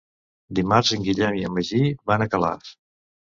[0.59, 2.73] Dimarts en Guillem i en Magí van a Calaf.